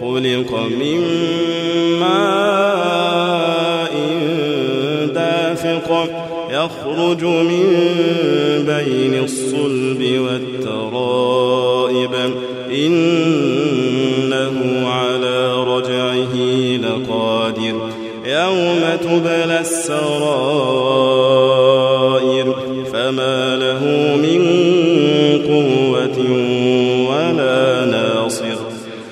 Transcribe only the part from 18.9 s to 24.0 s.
تبلى السرائر فما له